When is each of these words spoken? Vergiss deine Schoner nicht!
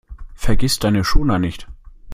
Vergiss 0.33 0.79
deine 0.79 1.03
Schoner 1.03 1.37
nicht! 1.37 1.67